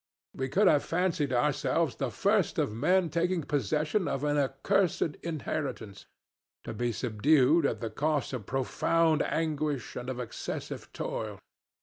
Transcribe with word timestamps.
We 0.33 0.49
could 0.49 0.65
have 0.67 0.83
fancied 0.83 1.31
ourselves 1.31 1.97
the 1.97 2.09
first 2.09 2.57
of 2.57 2.73
men 2.73 3.11
taking 3.11 3.43
possession 3.43 4.07
of 4.07 4.23
an 4.23 4.35
accursed 4.35 5.13
inheritance, 5.21 6.07
to 6.63 6.73
be 6.73 6.91
subdued 6.91 7.67
at 7.67 7.81
the 7.81 7.91
cost 7.91 8.33
of 8.33 8.47
profound 8.47 9.21
anguish 9.21 9.95
and 9.95 10.09
of 10.09 10.19
excessive 10.19 10.91
toil. 10.91 11.37